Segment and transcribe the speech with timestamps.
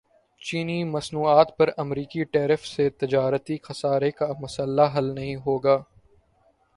[0.41, 5.77] چینی مصنوعات پر امریکی ٹیرف سے تجارتی خسارے کا مسئلہ حل نہیں ہوگا